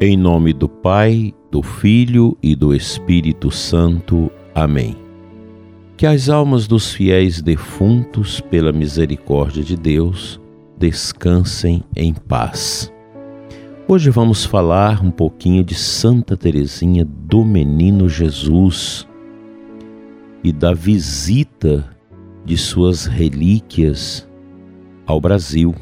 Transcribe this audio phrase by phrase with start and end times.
[0.00, 4.30] Em nome do Pai, do Filho e do Espírito Santo.
[4.54, 4.96] Amém.
[5.96, 10.40] Que as almas dos fiéis defuntos, pela misericórdia de Deus,
[10.78, 12.92] descansem em paz.
[13.88, 19.04] Hoje vamos falar um pouquinho de Santa Teresinha do Menino Jesus
[20.44, 21.90] e da visita
[22.44, 24.28] de suas relíquias
[25.04, 25.74] ao Brasil.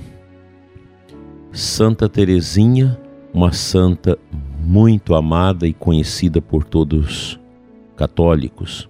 [1.52, 2.98] Santa Teresinha
[3.36, 4.18] uma santa
[4.64, 7.38] muito amada e conhecida por todos
[7.94, 8.88] católicos.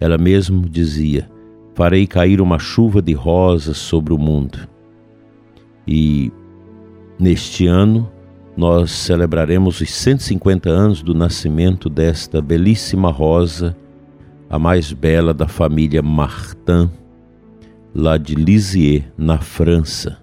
[0.00, 1.30] Ela mesmo dizia:
[1.74, 4.66] Farei cair uma chuva de rosas sobre o mundo.
[5.86, 6.32] E
[7.18, 8.10] neste ano
[8.56, 13.76] nós celebraremos os 150 anos do nascimento desta belíssima rosa,
[14.48, 16.90] a mais bela da família Martin,
[17.94, 20.21] lá de Lisieux, na França.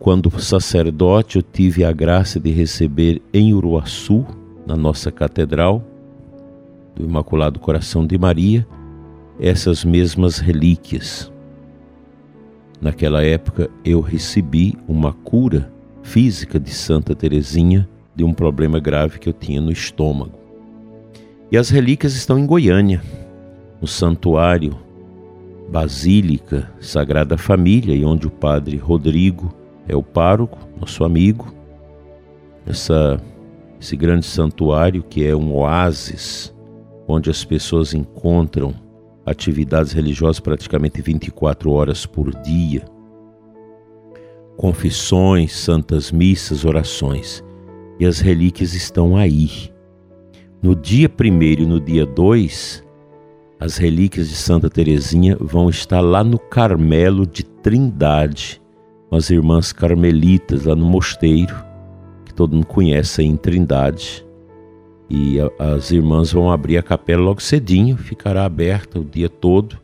[0.00, 4.24] Quando sacerdote, eu tive a graça de receber em Uruaçu,
[4.66, 5.84] na nossa catedral
[6.96, 8.66] do Imaculado Coração de Maria,
[9.38, 11.30] essas mesmas relíquias.
[12.80, 15.70] Naquela época, eu recebi uma cura
[16.02, 20.38] física de Santa Teresinha de um problema grave que eu tinha no estômago.
[21.52, 23.02] E as relíquias estão em Goiânia,
[23.78, 24.78] no santuário
[25.70, 29.59] Basílica Sagrada Família, e onde o padre Rodrigo
[29.90, 31.52] é o pároco, nosso amigo,
[32.64, 33.20] essa,
[33.80, 36.54] esse grande santuário que é um oásis
[37.08, 38.72] onde as pessoas encontram
[39.26, 42.84] atividades religiosas praticamente 24 horas por dia.
[44.56, 47.42] Confissões, santas missas, orações.
[47.98, 49.72] E as relíquias estão aí.
[50.62, 52.84] No dia 1 e no dia 2,
[53.58, 58.60] as relíquias de Santa Teresinha vão estar lá no Carmelo de Trindade,
[59.10, 61.54] umas irmãs carmelitas lá no mosteiro,
[62.24, 64.24] que todo mundo conhece em Trindade.
[65.08, 69.76] E as irmãs vão abrir a capela logo cedinho, ficará aberta o dia todo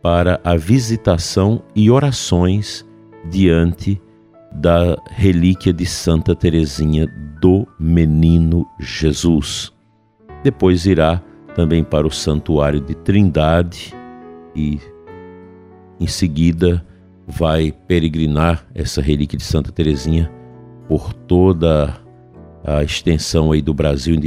[0.00, 2.84] para a visitação e orações
[3.30, 4.00] diante
[4.50, 7.06] da relíquia de Santa Teresinha
[7.40, 9.72] do Menino Jesus.
[10.42, 11.22] Depois irá
[11.54, 13.94] também para o Santuário de Trindade
[14.56, 14.80] e
[16.00, 16.84] em seguida
[17.26, 20.30] vai peregrinar essa relíquia de Santa Teresinha
[20.88, 21.96] por toda
[22.64, 24.20] a extensão aí do Brasil em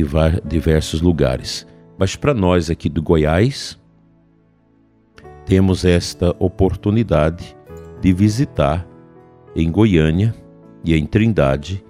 [0.45, 1.65] diversos lugares.
[1.97, 3.79] Mas para nós aqui do Goiás,
[5.45, 7.55] temos esta oportunidade
[8.01, 8.85] de visitar
[9.55, 10.33] em Goiânia
[10.83, 11.83] e em Trindade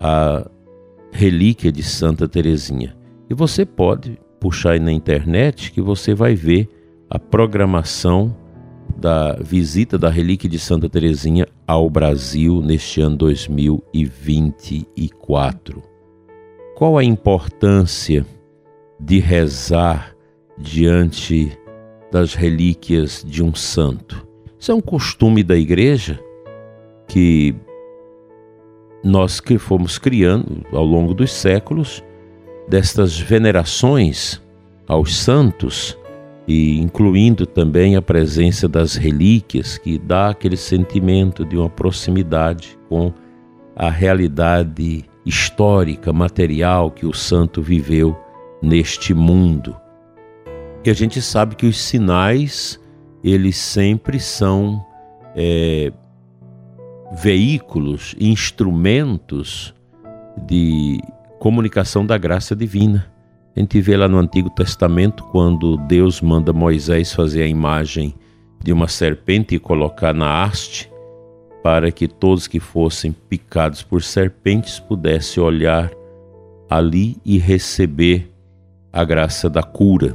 [0.00, 0.46] a
[1.10, 2.96] relíquia de Santa Teresinha.
[3.30, 6.68] E você pode puxar aí na internet que você vai ver
[7.08, 8.36] a programação
[8.96, 15.82] da visita da relíquia de Santa Teresinha ao Brasil neste ano 2024.
[16.74, 18.24] Qual a importância
[18.98, 20.16] de rezar
[20.58, 21.52] diante
[22.10, 24.26] das relíquias de um santo?
[24.58, 26.18] Isso é um costume da igreja
[27.06, 27.54] que
[29.04, 32.02] nós que fomos criando ao longo dos séculos
[32.68, 34.40] destas venerações
[34.88, 35.98] aos santos
[36.46, 43.12] e incluindo também a presença das relíquias, que dá aquele sentimento de uma proximidade com
[43.74, 48.16] a realidade histórica, material que o santo viveu
[48.62, 49.76] neste mundo.
[50.84, 52.80] E a gente sabe que os sinais,
[53.24, 54.84] eles sempre são
[55.34, 55.92] é,
[57.20, 59.74] veículos, instrumentos
[60.46, 61.00] de
[61.40, 63.15] comunicação da graça divina.
[63.56, 68.14] A gente vê lá no Antigo Testamento quando Deus manda Moisés fazer a imagem
[68.62, 70.92] de uma serpente e colocar na haste
[71.62, 75.90] para que todos que fossem picados por serpentes pudessem olhar
[76.68, 78.30] ali e receber
[78.92, 80.14] a graça da cura.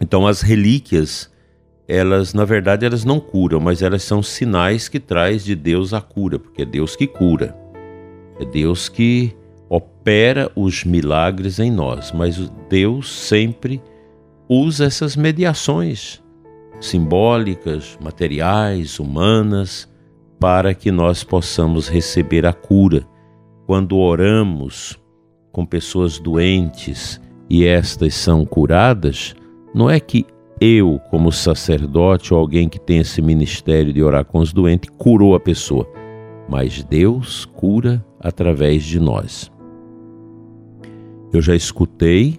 [0.00, 1.30] Então as relíquias,
[1.86, 6.00] elas na verdade elas não curam, mas elas são sinais que traz de Deus a
[6.00, 7.54] cura, porque é Deus que cura.
[8.40, 9.36] É Deus que
[9.74, 13.82] opera os milagres em nós, mas Deus sempre
[14.48, 16.22] usa essas mediações
[16.80, 19.88] simbólicas, materiais, humanas,
[20.38, 23.06] para que nós possamos receber a cura.
[23.66, 24.98] Quando oramos
[25.50, 29.34] com pessoas doentes e estas são curadas,
[29.74, 30.26] não é que
[30.60, 35.34] eu, como sacerdote ou alguém que tem esse ministério de orar com os doentes, curou
[35.34, 35.88] a pessoa,
[36.48, 39.53] mas Deus cura através de nós.
[41.34, 42.38] Eu já escutei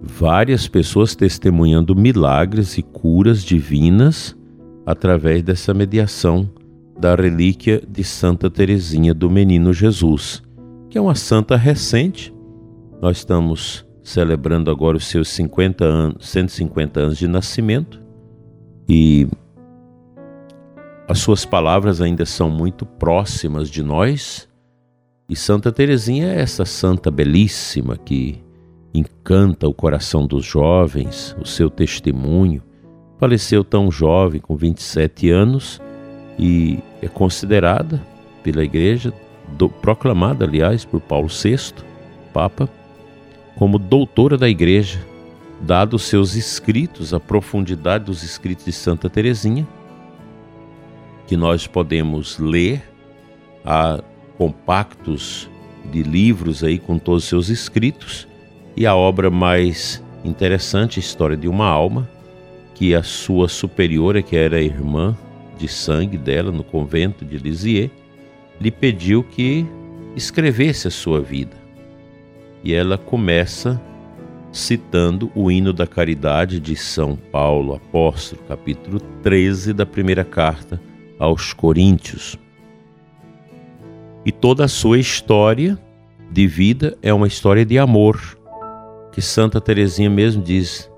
[0.00, 4.36] várias pessoas testemunhando milagres e curas divinas
[4.86, 6.48] através dessa mediação
[6.96, 10.40] da relíquia de Santa Teresinha do Menino Jesus.
[10.88, 12.32] que é uma santa recente.
[13.02, 18.00] Nós estamos celebrando agora os seus 50 anos, 150 anos de nascimento
[18.88, 19.26] e
[21.08, 24.47] as suas palavras ainda são muito próximas de nós.
[25.28, 28.42] E Santa Teresinha é essa santa belíssima que
[28.94, 32.62] encanta o coração dos jovens, o seu testemunho.
[33.18, 35.82] Faleceu tão jovem, com 27 anos,
[36.38, 38.02] e é considerada
[38.42, 39.12] pela Igreja,
[39.48, 41.74] do, proclamada, aliás, por Paulo VI,
[42.32, 42.66] Papa,
[43.54, 45.04] como doutora da Igreja,
[45.60, 49.68] dado os seus escritos, a profundidade dos escritos de Santa Teresinha,
[51.26, 52.82] que nós podemos ler,
[53.62, 54.02] há
[54.38, 55.50] compactos
[55.90, 58.28] de livros aí com todos os seus escritos,
[58.76, 62.08] e a obra mais interessante, História de uma Alma,
[62.74, 65.16] que a sua superiora, que era irmã
[65.58, 67.90] de sangue dela no convento de Lisieux,
[68.60, 69.66] lhe pediu que
[70.14, 71.56] escrevesse a sua vida.
[72.62, 73.80] E ela começa
[74.52, 80.80] citando o hino da caridade de São Paulo, apóstolo, capítulo 13 da primeira carta
[81.18, 82.38] aos Coríntios.
[84.28, 85.78] E toda a sua história
[86.30, 88.20] de vida é uma história de amor,
[89.10, 90.92] que Santa Teresinha mesmo diz: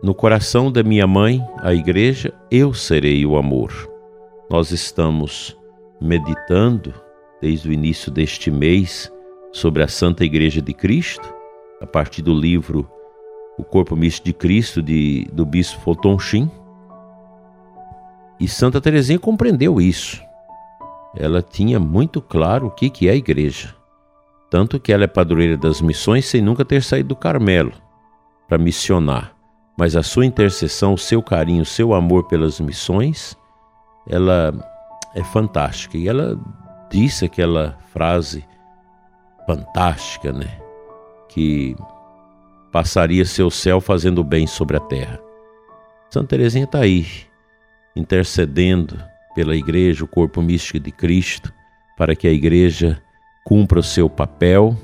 [0.00, 3.72] No coração da minha mãe, a igreja, eu serei o amor.
[4.48, 5.58] Nós estamos
[6.00, 6.94] meditando
[7.42, 9.12] desde o início deste mês
[9.50, 11.28] sobre a Santa Igreja de Cristo,
[11.80, 12.88] a partir do livro
[13.58, 16.48] O Corpo Místico de Cristo, de, do Bispo Fotonchim.
[18.38, 20.24] E Santa Teresinha compreendeu isso.
[21.16, 23.74] Ela tinha muito claro o que, que é a igreja.
[24.50, 27.72] Tanto que ela é padroeira das missões sem nunca ter saído do Carmelo
[28.48, 29.34] para missionar.
[29.78, 33.36] Mas a sua intercessão, o seu carinho, o seu amor pelas missões,
[34.08, 34.54] ela
[35.14, 35.98] é fantástica.
[35.98, 36.38] E ela
[36.90, 38.44] disse aquela frase
[39.46, 40.58] fantástica, né?
[41.28, 41.76] Que
[42.72, 45.20] passaria seu céu fazendo bem sobre a terra.
[46.10, 47.06] Santa Teresinha está aí,
[47.94, 48.96] intercedendo
[49.36, 51.52] pela igreja, o corpo místico de Cristo,
[51.94, 53.00] para que a igreja
[53.44, 54.74] cumpra o seu papel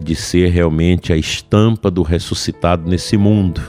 [0.00, 3.60] de ser realmente a estampa do ressuscitado nesse mundo.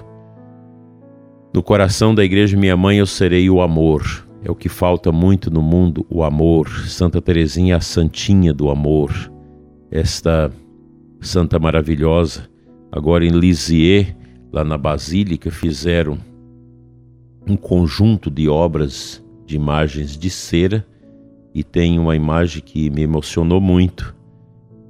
[1.54, 4.26] No coração da igreja, minha mãe, eu serei o amor.
[4.44, 6.70] É o que falta muito no mundo, o amor.
[6.88, 9.12] Santa Teresinha, a santinha do amor.
[9.92, 10.50] Esta
[11.20, 12.50] santa maravilhosa.
[12.92, 14.16] Agora em Lisieux,
[14.52, 16.18] lá na Basílica, fizeram
[17.48, 20.86] um conjunto de obras de imagens de cera
[21.54, 24.16] e tem uma imagem que me emocionou muito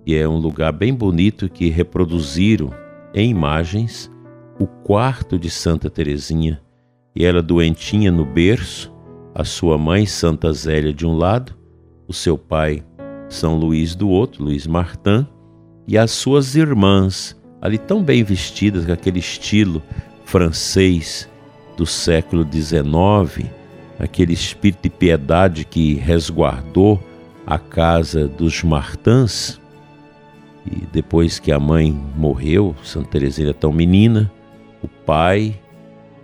[0.05, 2.71] e é um lugar bem bonito que reproduziram
[3.13, 4.11] em imagens
[4.59, 6.61] o quarto de Santa Teresinha
[7.15, 8.91] e ela doentinha no berço,
[9.33, 11.55] a sua mãe Santa Zélia de um lado,
[12.07, 12.83] o seu pai
[13.29, 15.25] São Luís do outro, Luís Martin,
[15.87, 19.81] e as suas irmãs ali tão bem vestidas com aquele estilo
[20.25, 21.29] francês
[21.77, 23.49] do século XIX,
[23.99, 27.01] aquele espírito de piedade que resguardou
[27.45, 29.59] a casa dos Martins
[30.65, 34.31] e depois que a mãe morreu, Santa Teresinha tão menina,
[34.81, 35.59] o pai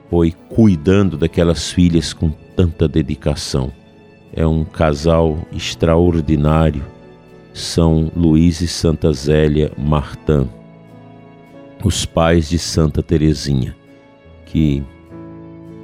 [0.09, 3.71] foi cuidando daquelas filhas com tanta dedicação.
[4.33, 6.83] É um casal extraordinário,
[7.53, 10.47] São Luís e Santa Zélia Martin,
[11.83, 13.75] os pais de Santa Teresinha,
[14.45, 14.83] que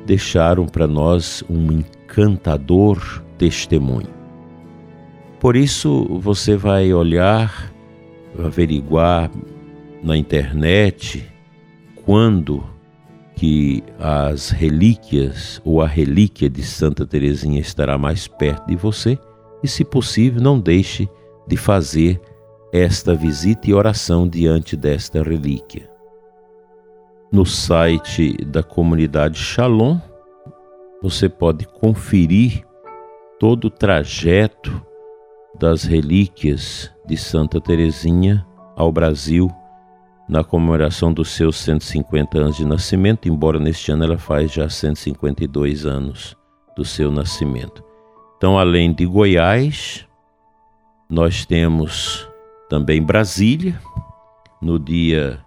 [0.06, 4.14] deixaram para nós um encantador testemunho.
[5.40, 7.74] Por isso você vai olhar
[8.40, 9.32] averiguar
[10.04, 11.26] na internet
[12.04, 12.64] quando
[13.36, 19.20] que as relíquias ou a relíquia de Santa Teresinha estará mais perto de você
[19.62, 21.10] e, se possível, não deixe
[21.48, 22.22] de fazer
[22.72, 25.95] esta visita e oração diante desta relíquia.
[27.36, 30.00] No site da comunidade Shalom,
[31.02, 32.66] você pode conferir
[33.38, 34.82] todo o trajeto
[35.60, 39.52] das relíquias de Santa Teresinha ao Brasil
[40.30, 45.86] na comemoração dos seus 150 anos de nascimento, embora neste ano ela faz já 152
[45.86, 46.38] anos
[46.74, 47.84] do seu nascimento.
[48.38, 50.08] Então, além de Goiás,
[51.10, 52.26] nós temos
[52.70, 53.78] também Brasília.
[54.62, 55.45] No dia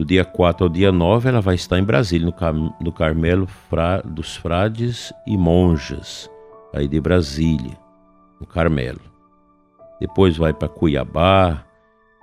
[0.00, 3.46] do dia 4 ao dia 9, ela vai estar em Brasília, no, Car no Carmelo
[3.46, 6.30] Fra dos Frades e Monjas,
[6.72, 7.76] aí de Brasília,
[8.40, 9.10] no Carmelo
[10.00, 11.62] depois vai para Cuiabá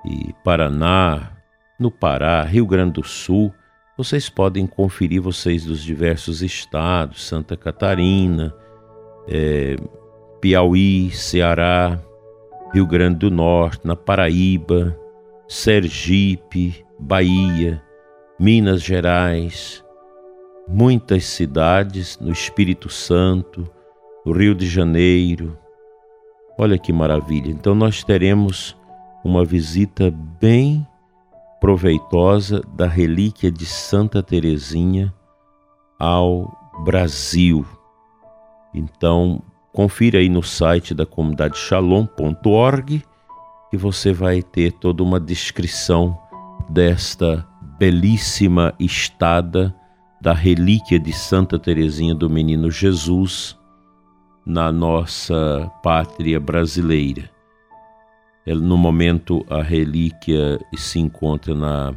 [0.03, 1.33] e Paraná,
[1.79, 3.53] no Pará, Rio Grande do Sul.
[3.95, 8.51] Vocês podem conferir vocês dos diversos estados, Santa Catarina,
[9.27, 9.75] é,
[10.41, 11.99] Piauí, Ceará,
[12.73, 14.97] Rio Grande do Norte, na Paraíba,
[15.47, 17.81] Sergipe, Bahia,
[18.39, 19.83] Minas Gerais,
[20.67, 23.69] muitas cidades no Espírito Santo,
[24.25, 25.57] no Rio de Janeiro.
[26.57, 27.51] Olha que maravilha!
[27.51, 28.75] Então nós teremos
[29.23, 30.85] uma visita bem
[31.59, 35.13] proveitosa da relíquia de Santa Teresinha
[35.99, 36.51] ao
[36.83, 37.65] Brasil.
[38.73, 39.41] Então,
[39.73, 43.03] confira aí no site da comunidade shalom.org
[43.71, 46.17] e você vai ter toda uma descrição
[46.69, 47.47] desta
[47.79, 49.73] belíssima estada
[50.19, 53.57] da relíquia de Santa Teresinha do Menino Jesus
[54.45, 57.29] na nossa pátria brasileira.
[58.45, 61.93] No momento, a relíquia se encontra na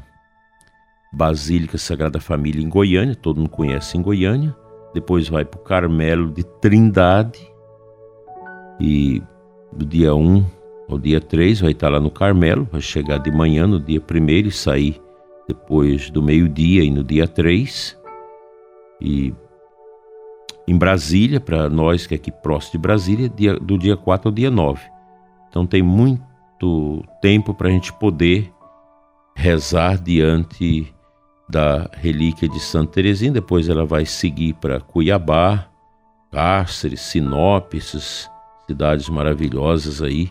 [1.13, 4.55] Basílica Sagrada Família em Goiânia, todo mundo conhece em Goiânia.
[4.93, 7.39] Depois vai para o Carmelo de Trindade.
[8.81, 9.23] E
[9.73, 10.45] do dia 1
[10.91, 14.29] ao dia 3 vai estar lá no Carmelo, vai chegar de manhã no dia 1
[14.49, 15.01] e sair
[15.47, 17.97] depois do meio-dia e no dia 3.
[19.01, 19.33] E
[20.67, 24.35] em Brasília, para nós que é aqui próximo de Brasília, dia, do dia 4 ao
[24.35, 24.81] dia 9.
[25.49, 28.53] Então tem muito tempo para a gente poder
[29.35, 30.93] rezar diante
[31.49, 33.33] da relíquia de Santa Teresinha.
[33.33, 35.69] Depois ela vai seguir para Cuiabá,
[36.31, 38.31] Cáceres, Sinop, essas
[38.67, 40.31] cidades maravilhosas aí,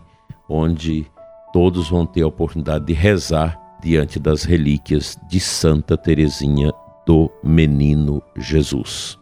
[0.49, 1.05] onde
[1.53, 6.71] todos vão ter a oportunidade de rezar diante das relíquias de Santa Teresinha
[7.05, 9.17] do Menino Jesus.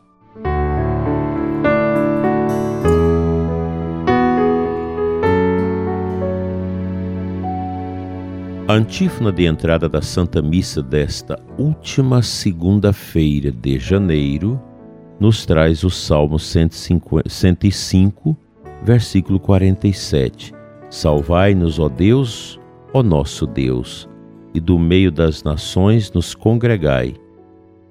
[8.68, 14.62] A antífona de entrada da Santa Missa desta última segunda-feira de janeiro
[15.18, 18.38] nos traz o Salmo 105,
[18.84, 20.57] versículo 47.
[20.90, 22.60] Salvai-nos, ó Deus,
[22.94, 24.08] ó nosso Deus,
[24.54, 27.16] e do meio das nações nos congregai,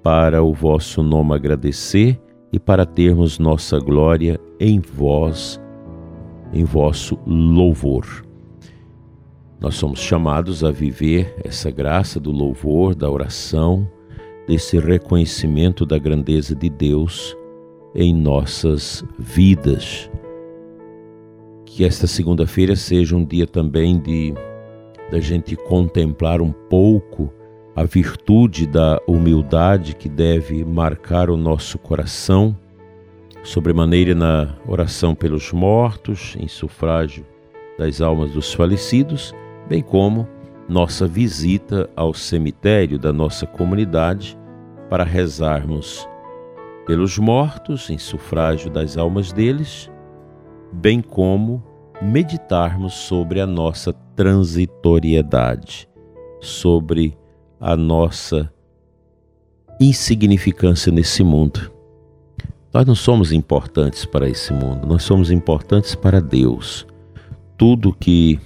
[0.01, 2.19] para o vosso nome agradecer
[2.51, 5.61] e para termos nossa glória em vós,
[6.51, 8.25] em vosso louvor.
[9.59, 13.87] Nós somos chamados a viver essa graça do louvor, da oração,
[14.47, 17.35] desse reconhecimento da grandeza de Deus
[17.93, 20.09] em nossas vidas.
[21.77, 24.33] Que esta segunda-feira seja um dia também de
[25.11, 27.31] da gente contemplar um pouco
[27.75, 32.57] a virtude da humildade que deve marcar o nosso coração,
[33.43, 37.23] sobremaneira na oração pelos mortos, em sufrágio
[37.77, 39.31] das almas dos falecidos
[39.69, 40.27] bem como
[40.67, 44.35] nossa visita ao cemitério da nossa comunidade
[44.89, 46.09] para rezarmos
[46.87, 49.91] pelos mortos em sufrágio das almas deles,
[50.71, 51.63] bem como
[52.01, 55.89] meditarmos sobre a nossa transitoriedade,
[56.39, 57.17] sobre
[57.59, 58.51] a nossa
[59.79, 61.71] insignificância nesse mundo.
[62.73, 66.85] Nós não somos importantes para esse mundo, nós somos importantes para Deus.
[67.57, 68.39] Tudo que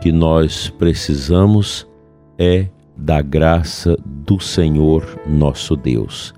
[0.00, 1.84] que nós precisamos
[2.38, 6.32] é da graça do Senhor nosso Deus.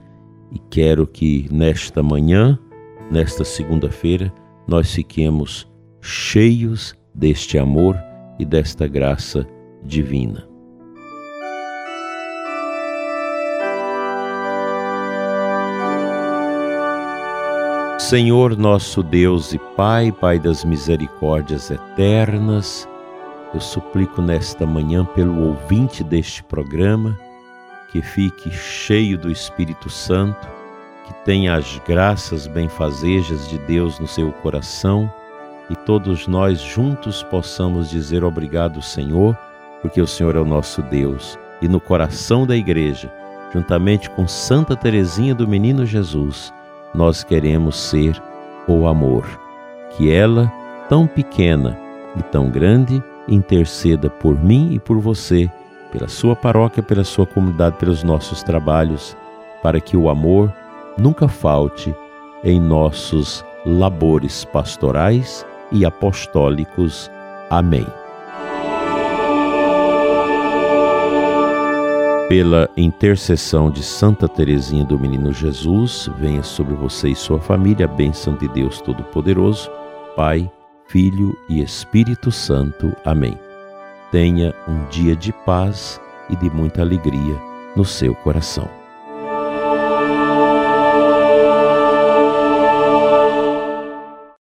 [0.50, 2.58] E quero que nesta manhã,
[3.10, 4.32] nesta segunda-feira,
[4.68, 5.66] nós fiquemos
[5.98, 7.98] cheios deste amor
[8.38, 9.46] e desta graça
[9.82, 10.46] divina.
[17.98, 22.88] Senhor nosso Deus e Pai, Pai das misericórdias eternas,
[23.54, 27.18] eu suplico nesta manhã pelo ouvinte deste programa
[27.90, 30.57] que fique cheio do Espírito Santo,
[31.08, 35.10] que tenha as graças benfazejas de Deus no seu coração
[35.70, 39.34] e todos nós juntos possamos dizer obrigado, Senhor,
[39.80, 41.38] porque o Senhor é o nosso Deus.
[41.62, 43.10] E no coração da igreja,
[43.54, 46.52] juntamente com Santa Teresinha do Menino Jesus,
[46.94, 48.22] nós queremos ser
[48.66, 49.26] o amor.
[49.96, 50.52] Que ela,
[50.90, 51.78] tão pequena
[52.16, 55.50] e tão grande, interceda por mim e por você,
[55.90, 59.16] pela sua paróquia, pela sua comunidade, pelos nossos trabalhos,
[59.62, 60.52] para que o amor
[60.98, 61.94] nunca falte
[62.44, 67.10] em nossos labores pastorais e apostólicos.
[67.50, 67.86] Amém.
[72.28, 77.88] Pela intercessão de Santa Teresinha do Menino Jesus, venha sobre você e sua família a
[77.88, 79.70] bênção de Deus Todo-Poderoso,
[80.14, 80.50] Pai,
[80.88, 82.94] Filho e Espírito Santo.
[83.02, 83.38] Amém.
[84.12, 87.36] Tenha um dia de paz e de muita alegria
[87.74, 88.77] no seu coração.